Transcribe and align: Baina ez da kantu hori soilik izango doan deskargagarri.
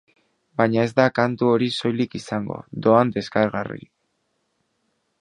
Baina 0.61 0.85
ez 0.87 0.93
da 0.99 1.05
kantu 1.19 1.51
hori 1.51 1.69
soilik 1.77 2.17
izango 2.21 2.59
doan 2.87 3.15
deskargagarri. 3.19 3.89